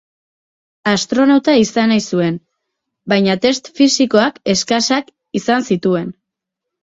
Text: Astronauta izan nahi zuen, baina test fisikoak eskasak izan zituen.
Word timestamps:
Astronauta 0.91 1.53
izan 1.63 1.93
nahi 1.93 2.01
zuen, 2.15 2.39
baina 3.13 3.35
test 3.45 3.69
fisikoak 3.81 4.41
eskasak 4.55 5.11
izan 5.41 5.69
zituen. 5.75 6.09